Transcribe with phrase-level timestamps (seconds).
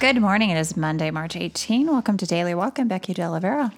[0.00, 0.50] Good morning.
[0.50, 1.88] It is Monday, March 18.
[1.88, 2.78] Welcome to Daily Walk.
[2.78, 3.72] I'm Becky De Oliveira.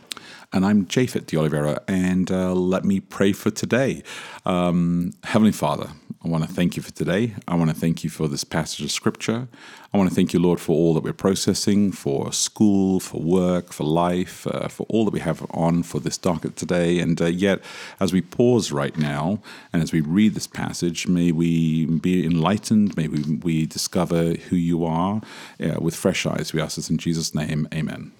[0.52, 4.02] And I'm Japhet De Oliveira, and uh, let me pray for today.
[4.44, 5.88] Um, Heavenly Father,
[6.22, 7.34] I want to thank you for today.
[7.48, 9.48] I want to thank you for this passage of scripture.
[9.94, 13.72] I want to thank you, Lord, for all that we're processing, for school, for work,
[13.72, 16.98] for life, uh, for all that we have on for this docket today.
[16.98, 17.60] And uh, yet,
[18.00, 19.40] as we pause right now
[19.72, 24.56] and as we read this passage, may we be enlightened, may we, we discover who
[24.56, 25.22] you are
[25.58, 26.52] uh, with fresh eyes.
[26.52, 27.66] We ask this in Jesus' name.
[27.72, 28.12] Amen.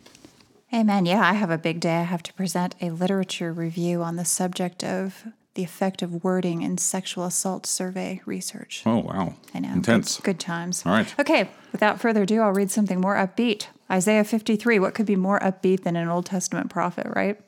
[0.73, 1.05] Amen.
[1.05, 1.97] Yeah, I have a big day.
[1.97, 6.63] I have to present a literature review on the subject of the effect of wording
[6.63, 8.83] in sexual assault survey research.
[8.87, 9.35] Oh, wow.
[9.55, 9.73] I know.
[9.73, 10.17] Intense.
[10.17, 10.85] Good, good times.
[10.87, 11.13] All right.
[11.19, 13.67] Okay, without further ado, I'll read something more upbeat.
[13.91, 14.79] Isaiah 53.
[14.79, 17.41] What could be more upbeat than an Old Testament prophet, right?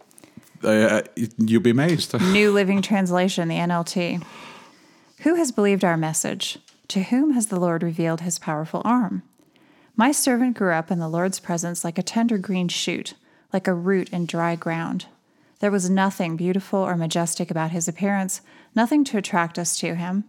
[0.64, 1.03] Uh,
[1.39, 2.20] you'll be amazed.
[2.33, 4.25] New Living Translation, the NLT.
[5.20, 6.58] Who has believed our message?
[6.89, 9.23] To whom has the Lord revealed his powerful arm?
[9.97, 13.14] My servant grew up in the Lord's presence like a tender green shoot,
[13.53, 15.06] like a root in dry ground.
[15.62, 18.41] There was nothing beautiful or majestic about his appearance,
[18.74, 20.24] nothing to attract us to him.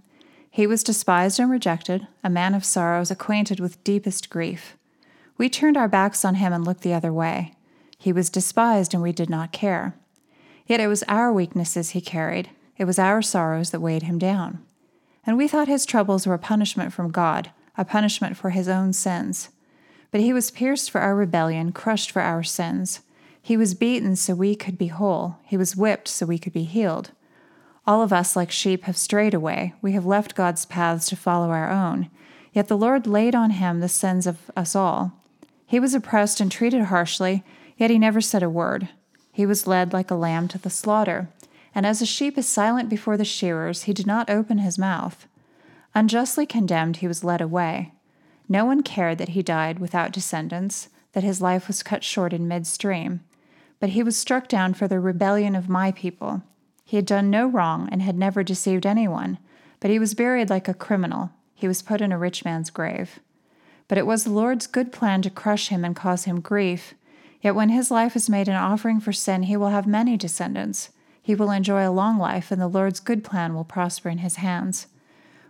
[0.51, 4.77] He was despised and rejected, a man of sorrows, acquainted with deepest grief.
[5.39, 7.55] We turned our backs on him and looked the other way.
[7.97, 9.95] He was despised, and we did not care.
[10.67, 14.63] Yet it was our weaknesses he carried, it was our sorrows that weighed him down.
[15.25, 18.93] And we thought his troubles were a punishment from God, a punishment for his own
[18.93, 19.49] sins.
[20.11, 22.99] But he was pierced for our rebellion, crushed for our sins.
[23.45, 25.35] He was beaten so we could be whole.
[25.43, 27.11] He was whipped so we could be healed.
[27.85, 29.73] All of us, like sheep, have strayed away.
[29.81, 32.09] We have left God's paths to follow our own.
[32.53, 35.11] Yet the Lord laid on him the sins of us all.
[35.67, 37.43] He was oppressed and treated harshly,
[37.75, 38.87] yet he never said a word.
[39.33, 41.27] He was led like a lamb to the slaughter.
[41.75, 45.27] And as a sheep is silent before the shearers, he did not open his mouth.
[45.93, 47.91] Unjustly condemned, he was led away.
[48.47, 52.47] No one cared that he died without descendants, that his life was cut short in
[52.47, 53.19] midstream.
[53.83, 56.41] But he was struck down for the rebellion of my people.
[56.85, 59.39] He had done no wrong and had never deceived anyone,
[59.81, 61.31] but he was buried like a criminal.
[61.53, 63.19] He was put in a rich man's grave.
[63.89, 66.93] But it was the Lord's good plan to crush him and cause him grief.
[67.41, 70.91] Yet when his life is made an offering for sin, he will have many descendants.
[71.21, 74.37] He will enjoy a long life, and the Lord's good plan will prosper in his
[74.37, 74.87] hands.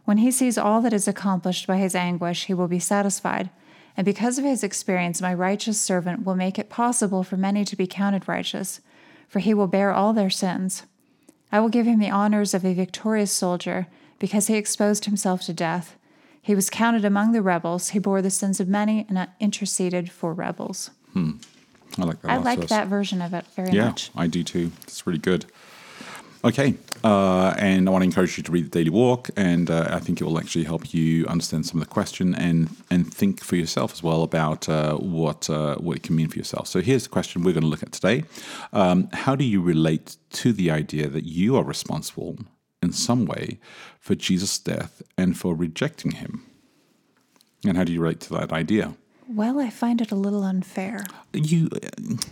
[0.05, 3.51] When he sees all that is accomplished by his anguish, he will be satisfied.
[3.95, 7.75] And because of his experience, my righteous servant will make it possible for many to
[7.75, 8.81] be counted righteous,
[9.27, 10.83] for he will bear all their sins.
[11.51, 13.87] I will give him the honors of a victorious soldier,
[14.19, 15.95] because he exposed himself to death.
[16.41, 17.89] He was counted among the rebels.
[17.89, 20.91] He bore the sins of many and interceded for rebels.
[21.13, 21.33] Hmm.
[21.97, 22.31] I like that.
[22.31, 24.11] I like that version of it very Yeah, much.
[24.15, 24.71] I do too.
[24.83, 25.45] It's really good.
[26.45, 29.87] Okay, uh, and I want to encourage you to read the Daily Walk, and uh,
[29.91, 33.41] I think it will actually help you understand some of the question and and think
[33.41, 36.67] for yourself as well about uh, what uh, what it can mean for yourself.
[36.67, 38.25] So here's the question we're going to look at today:
[38.73, 42.37] um, How do you relate to the idea that you are responsible
[42.81, 43.57] in some way
[44.01, 46.43] for Jesus' death and for rejecting him?
[47.65, 48.95] And how do you relate to that idea?
[49.33, 51.03] Well, I find it a little unfair.
[51.33, 51.69] You,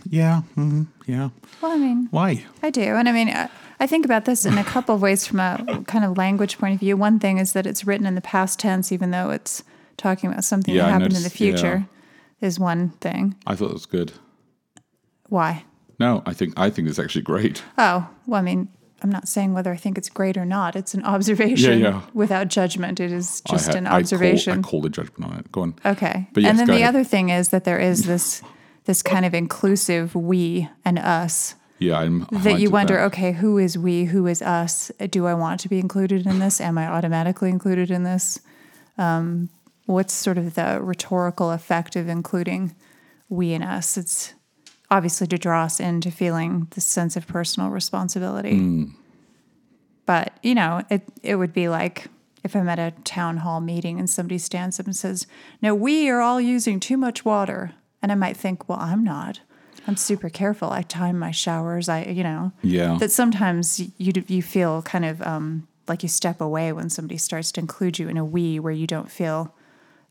[0.08, 1.30] yeah, mhm, yeah.
[1.60, 2.44] Well, I mean, Why?
[2.62, 2.82] I do.
[2.82, 3.48] And I mean, I-
[3.80, 6.74] I think about this in a couple of ways from a kind of language point
[6.74, 6.96] of view.
[6.96, 9.64] One thing is that it's written in the past tense, even though it's
[9.96, 11.86] talking about something Yeah, that I happened in the noticed- future,
[12.40, 13.34] is one thing.
[13.44, 14.12] I thought it was good.
[15.28, 15.64] Why?
[15.98, 17.62] No, I think I think it's actually great.
[17.76, 18.68] Oh, well, I mean,
[19.02, 20.76] I'm not saying whether I think it's great or not.
[20.76, 22.00] It's an observation Yeah, yeah.
[22.14, 23.00] without judgment.
[23.00, 24.58] It is just had- an I call- observation.
[24.58, 25.52] I call, the judgment on it.
[25.52, 25.74] Go on.
[25.84, 26.28] Okay.
[26.32, 26.88] But yes, and then the ahead.
[26.94, 28.42] other thing is that there is this
[28.84, 32.26] this kind of inclusive we and us Yeah, I'm.
[32.32, 33.04] that you wonder, that.
[33.06, 34.06] okay, who is we?
[34.06, 34.90] Who is us?
[35.10, 36.60] Do I want to be included in this?
[36.60, 38.40] Am I automatically included in this?
[38.98, 39.50] Um,
[39.86, 42.74] what's sort of the rhetorical effect of including
[43.28, 43.96] we and us?
[43.96, 44.34] It's
[44.92, 48.56] obviously to draw us into feeling the sense of personal responsibility.
[48.58, 48.84] Hmm.
[50.04, 52.08] But, you know, it, it would be like
[52.44, 55.26] if I'm at a town hall meeting and somebody stands up and says,
[55.62, 57.72] No, we are all using too much water.
[58.02, 59.40] And I might think, Well, I'm not.
[59.86, 60.70] I'm super careful.
[60.70, 61.88] I time my showers.
[61.88, 62.98] I, you know, Yeah.
[62.98, 67.50] that sometimes you you feel kind of um, like you step away when somebody starts
[67.52, 69.54] to include you in a we where you don't feel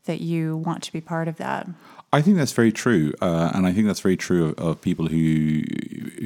[0.04, 1.68] that you want to be part of that.
[2.12, 5.06] I think that's very true, uh, and I think that's very true of, of people
[5.06, 5.62] who,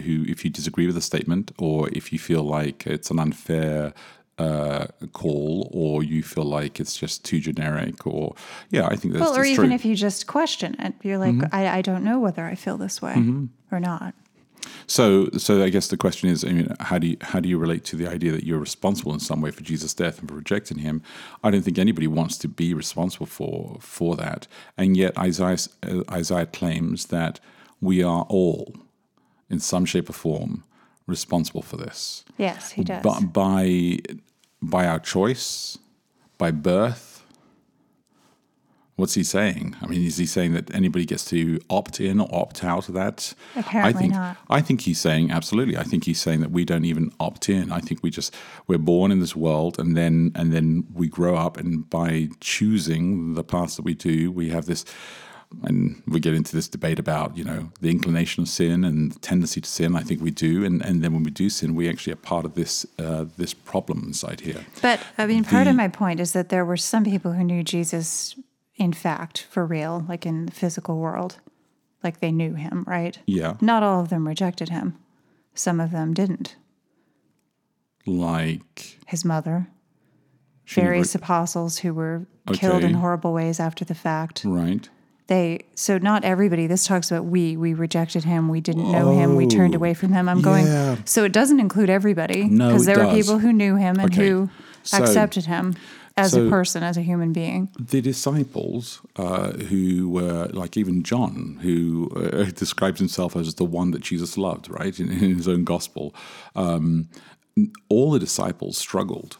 [0.04, 3.94] who, if you disagree with a statement, or if you feel like it's an unfair
[4.38, 8.34] uh, call, or you feel like it's just too generic, or
[8.70, 9.74] yeah, I think that's, Well, or that's even true.
[9.74, 11.54] if you just question it, you're like, Mm-hmm.
[11.54, 13.14] I, I don't know whether I feel this way
[13.70, 14.12] or not.
[14.86, 17.58] So, so I guess the question is, I mean, how do you how do you
[17.58, 20.36] relate to the idea that you're responsible in some way for Jesus' death and for
[20.36, 21.02] rejecting him?
[21.42, 24.46] I don't think anybody wants to be responsible for for that,
[24.76, 27.40] and yet Isaiah uh, Isaiah claims that
[27.80, 28.74] we are all,
[29.50, 30.64] in some shape or form,
[31.06, 32.24] responsible for this.
[32.38, 33.02] Yes, he does.
[33.02, 33.98] But by
[34.62, 35.78] by our choice,
[36.38, 37.15] by birth.
[38.96, 39.76] What's he saying?
[39.82, 42.94] I mean, is he saying that anybody gets to opt in or opt out of
[42.94, 43.34] that?
[43.54, 44.38] I Apparently think, not.
[44.48, 45.76] I think he's saying absolutely.
[45.76, 47.70] I think he's saying that we don't even opt in.
[47.70, 48.34] I think we just
[48.66, 53.34] we're born in this world, and then and then we grow up, and by choosing
[53.34, 54.86] the paths that we do, we have this.
[55.62, 59.18] And we get into this debate about you know the inclination of sin and the
[59.20, 59.94] tendency to sin.
[59.94, 62.46] I think we do, and and then when we do sin, we actually are part
[62.46, 64.64] of this uh, this problem inside here.
[64.82, 67.62] But I mean, part of my point is that there were some people who knew
[67.62, 68.34] Jesus,
[68.76, 71.38] in fact, for real, like in the physical world,
[72.04, 73.18] like they knew him, right?
[73.26, 74.96] Yeah, Not all of them rejected him.
[75.54, 76.56] Some of them didn't.
[78.06, 79.68] like His mother,
[80.66, 84.42] various apostles who were killed in horrible ways after the fact.
[84.44, 84.88] right.
[85.28, 86.68] They so not everybody.
[86.68, 87.56] This talks about we.
[87.56, 88.48] We rejected him.
[88.48, 89.34] We didn't know him.
[89.34, 90.28] We turned Oh, away from him.
[90.28, 90.66] I'm going.
[90.66, 90.98] yeah.
[91.04, 94.28] So it doesn't include everybody No, because there were people who knew him and Okay.
[94.28, 94.50] who
[94.84, 95.74] So- accepted him
[96.16, 97.68] as so- a person, as a human being.
[97.78, 103.90] the disciples uh, who were like even John, who uh, describes himself as the one
[103.90, 106.14] that Jesus loved, right, in, in his own gospel.
[106.54, 107.08] Um,
[107.88, 109.36] all the disciples struggled.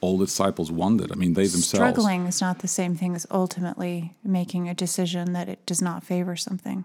[0.00, 1.12] All the disciples wondered.
[1.12, 1.68] I mean, they themselves.
[1.68, 6.02] Struggling is not the same thing as ultimately making a decision that it does not
[6.02, 6.84] favor something.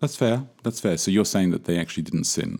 [0.00, 0.46] That's fair.
[0.64, 0.96] That's fair.
[0.96, 2.58] So you're saying that they actually didn't sin.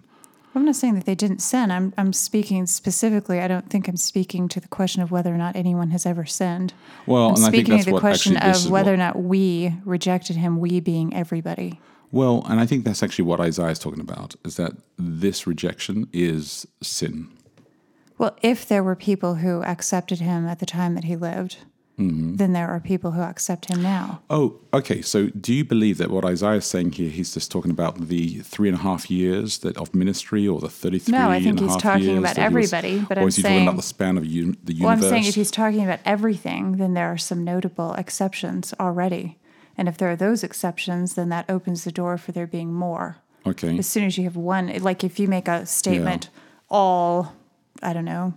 [0.55, 1.71] I'm not saying that they didn't sin.
[1.71, 3.41] I'm I'm speaking specifically.
[3.41, 6.27] I don't think I'm speaking to the question of whether or not anyone has ever
[6.27, 6.75] sinned.
[7.07, 9.75] Well, I'm and I think speaking to the question of whether what- or not we
[9.85, 10.59] rejected him.
[10.61, 11.81] We being everybody.
[12.11, 14.35] Well, and I think that's actually what Isaiah is talking about.
[14.45, 17.29] Is that this rejection is sin.
[18.19, 21.57] Well, if there were people who accepted him at the time that he lived,
[21.99, 22.37] Mm-hmm.
[22.37, 24.23] then there are people who accept him now.
[24.31, 25.03] Oh, okay.
[25.03, 28.39] So, do you believe that what Isaiah is saying here, he's just talking about the
[28.41, 31.13] three and a half years that of ministry, or the thirty-three?
[31.13, 33.57] No, I think he's talking about he was- everybody, but or I'm is he talking
[33.59, 36.79] saying- about the span of un, the Well, I'm saying if he's talking about everything,
[36.79, 39.39] then there are some notable exceptions already.
[39.77, 43.19] And if there are those exceptions, then that opens the door for there being more.
[43.47, 46.31] okay, As soon as you have one, like if you make a statement,
[46.71, 47.35] all,
[47.83, 48.35] I don't know,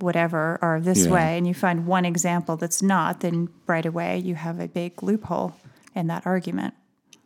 [0.00, 1.12] whatever, are this Yeah.
[1.12, 5.02] way, and you find one example that's not, then right away you have a big
[5.02, 5.54] loophole
[5.94, 6.74] in that argument.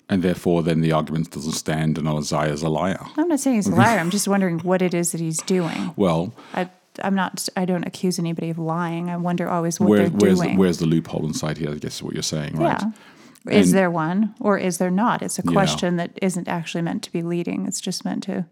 [0.08, 3.00] and therefore, then the argument doesn't stand, and Isaiah's a liar.
[3.16, 3.98] I'm not saying he's a liar.
[3.98, 5.92] I'm just wondering what it is that he's doing.
[5.96, 6.68] Well, I,
[7.02, 7.48] I'm not.
[7.56, 9.08] I don't accuse anybody of lying.
[9.08, 10.58] I wonder always what where, they're where's the, doing.
[10.58, 11.70] where's the loophole inside here?
[11.70, 12.82] I guess is what you're saying, right?
[13.46, 13.52] Yeah.
[13.60, 15.22] Is And- there one or is there not?
[15.22, 15.52] It's a Yeah.
[15.52, 17.64] question that isn't actually meant to be leading.
[17.66, 18.44] It's just meant to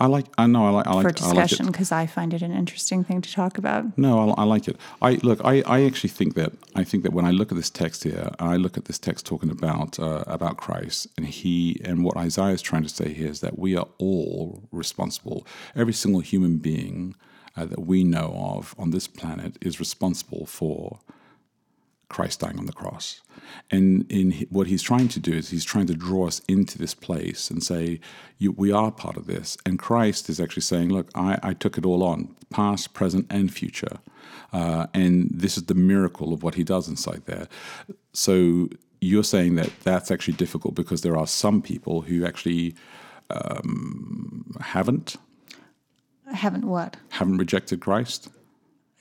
[0.00, 0.26] I like.
[0.38, 0.66] I know.
[0.66, 0.86] I like.
[0.86, 1.22] I for like.
[1.22, 3.98] I like discussion because I find it an interesting thing to talk about.
[3.98, 4.76] No, I, I like it.
[5.02, 5.40] I look.
[5.44, 8.30] I, I actually think that I think that when I look at this text here,
[8.38, 12.52] I look at this text talking about uh, about Christ, and he and what Isaiah
[12.52, 15.44] is trying to say here is that we are all responsible.
[15.74, 17.16] Every single human being
[17.56, 21.00] uh, that we know of on this planet is responsible for
[22.08, 23.20] Christ dying on the cross.
[23.70, 26.94] And in what he's trying to do is he's trying to draw us into this
[26.94, 28.00] place and say,
[28.38, 29.56] you, we are part of this.
[29.66, 33.52] And Christ is actually saying, look, I, I took it all on, past, present, and
[33.52, 33.98] future.
[34.52, 37.48] Uh, and this is the miracle of what he does inside there.
[38.12, 38.68] So
[39.00, 42.74] you're saying that that's actually difficult because there are some people who actually
[43.30, 45.16] um, haven't
[46.32, 46.96] haven't what?
[47.10, 48.28] haven't rejected Christ.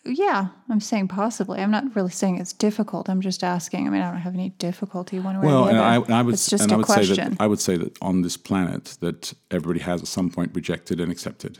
[0.05, 1.59] Yeah, I'm saying possibly.
[1.59, 3.09] I'm not really saying it's difficult.
[3.09, 3.87] I'm just asking.
[3.87, 6.05] I mean, I don't have any difficulty one way Well, or the I, other.
[6.05, 7.29] and I would, it's just and a I would say question.
[7.31, 11.01] that I would say that on this planet that everybody has at some point rejected
[11.01, 11.59] and accepted.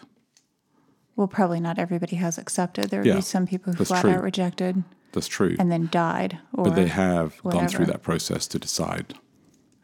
[1.17, 2.85] well, probably not everybody has accepted.
[2.89, 4.11] There would Yeah, be some people who flat true.
[4.11, 6.39] out rejected That's true, and then died.
[6.53, 9.13] Or, but they have gone through that process to decide.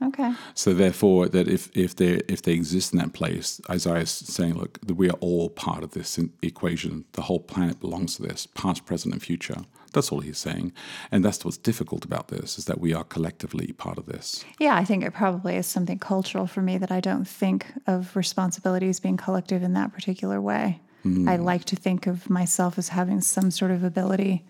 [0.03, 0.33] Okay.
[0.53, 4.55] So therefore, that if if they if they exist in that place, Isaiah is saying,
[4.55, 7.05] look, we are all part of this equation.
[7.13, 9.61] The whole planet belongs to this, past, present, and future.
[9.93, 10.73] That's all he's saying,
[11.11, 14.43] and that's what's difficult about this is that we are collectively part of this.
[14.59, 18.15] Yeah, I think it probably is something cultural for me that I don't think of
[18.15, 20.81] responsibilities being collective in that particular way.
[21.05, 21.29] Mm-hmm.
[21.29, 24.45] I like to think of myself as having some sort of ability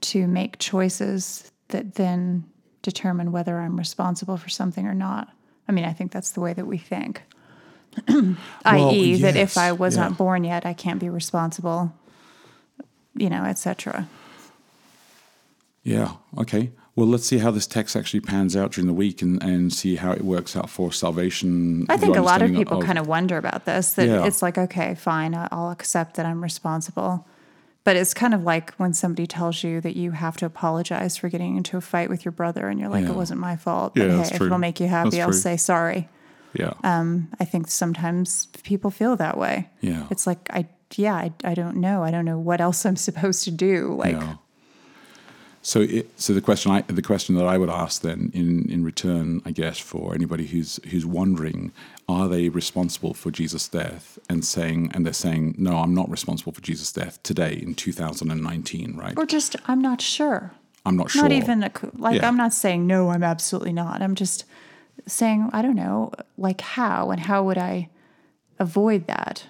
[0.00, 2.44] to make choices that then
[2.82, 5.28] determine whether I'm responsible for something or not.
[5.68, 7.22] I mean, I think that's the way that we think.
[8.64, 10.04] i.e., that if I was yeah.
[10.04, 11.92] not born yet, I can't be responsible,
[13.14, 14.08] you know, etc.
[15.82, 16.12] Yeah.
[16.36, 16.70] Okay.
[16.94, 19.96] Well, let's see how this text actually pans out during the week and, and see
[19.96, 21.86] how it works out for salvation.
[21.88, 23.92] I think a lot of people kind of wonder about this.
[23.92, 24.26] That Yeah.
[24.26, 27.24] it's like, okay, fine, I'll accept that I'm responsible.
[27.88, 31.30] But it's kind of like when somebody tells you that you have to apologize for
[31.30, 33.12] getting into a fight with your brother, and you're like, Yeah.
[33.12, 33.94] it wasn't my fault.
[33.94, 34.46] But Yeah, hey, if true.
[34.46, 35.38] it'll make you happy, That's I'll true.
[35.40, 36.08] say sorry.
[36.52, 36.74] Yeah.
[36.84, 39.70] Um, I think sometimes people feel that way.
[39.80, 40.06] Yeah.
[40.10, 40.66] It's like, I,
[40.96, 42.02] yeah, I, I don't know.
[42.02, 43.94] I don't know what else I'm supposed to do.
[43.94, 44.34] Like, yeah.
[45.62, 48.84] So, it, so the question, I, the question that I would ask then, in, in
[48.84, 51.72] return, I guess, for anybody who's who's wondering,
[52.08, 56.52] are they responsible for Jesus' death, and saying, and they're saying, no, I'm not responsible
[56.52, 59.18] for Jesus' death today in 2019, right?
[59.18, 60.52] or just, I'm not sure.
[60.86, 61.22] I'm not sure.
[61.22, 62.28] Not even a, like Yeah.
[62.28, 64.00] I'm not saying no, I'm absolutely not.
[64.00, 64.44] I'm just
[65.06, 67.90] saying I don't know, like how and how would I
[68.58, 69.44] avoid that?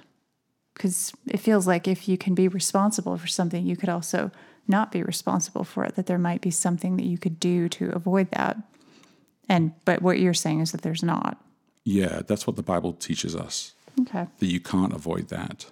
[0.75, 4.31] Because it feels like if you can be responsible for something, you could also
[4.69, 5.95] not be responsible for it.
[5.97, 8.57] That there might be something that you could do to avoid that.
[9.49, 11.43] And but what you're saying is that there's not.
[11.85, 13.75] Yeah, that's what the Bible teaches us.
[14.03, 14.27] Okay.
[14.39, 15.67] that you can't avoid that.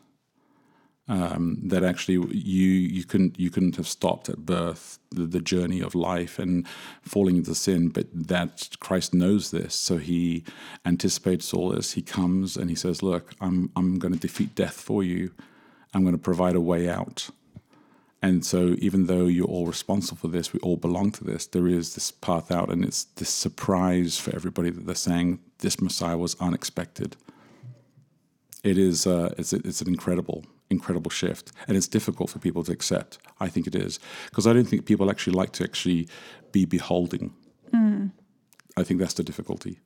[1.08, 5.80] Um, that actually you you couldn't you couldn't have stopped at birth the, the journey
[5.80, 6.66] of life and
[7.02, 10.42] falling into sin, but that Christ knows this, so He
[10.84, 11.92] anticipates all this.
[11.92, 15.30] He comes and He says, "Look, I'm I'm going to defeat death for you.
[15.94, 17.30] I'm going to provide a way out."
[18.22, 21.46] And so, even though you're all responsible for this, we all belong to this.
[21.46, 25.80] There is this path out, and it's this surprise for everybody that they're saying this
[25.80, 27.16] Messiah was unexpected.
[28.64, 32.72] It is uh, it's, it's an incredible incredible shift and it's difficult for people to
[32.72, 33.18] accept.
[33.38, 34.00] I think it is.
[34.28, 36.08] Because i don't think people actually like to actually
[36.50, 37.32] be beholding.
[38.76, 39.78] I think that's the difficulty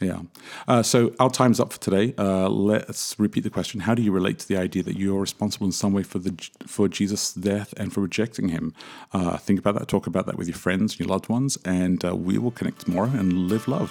[0.00, 0.20] yeah.
[0.68, 2.12] Uh, so our time's up for today.
[2.18, 3.80] Uh, let's repeat the question.
[3.80, 6.50] How do you relate to the idea that you're responsible in some way for the
[6.66, 8.74] for jesus death and for rejecting him?
[9.12, 9.88] Uh, think about that.
[9.88, 12.80] Talk about that with your friends and your loved ones and uh, we will connect
[12.80, 13.90] tomorrow and live love.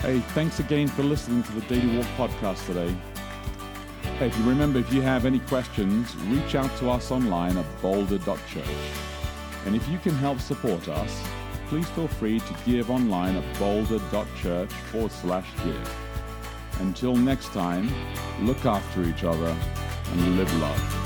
[0.00, 2.92] Hey, thanks again for listening to the Daily Walk podcast today.
[4.18, 7.66] Hey, if you remember, if you have any questions, reach out to us online at
[7.82, 8.66] boulder.church.
[9.66, 11.22] And if you can help support us,
[11.72, 15.96] please feel free to give online at boulder.church forward slash give.
[16.80, 17.90] Until next time,
[18.42, 19.56] look after each other
[20.12, 21.01] and live love.